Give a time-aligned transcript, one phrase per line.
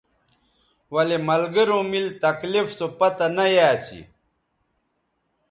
[0.93, 4.01] ولے ملگروں میل تکلیف سو پتہ نہ یا اسی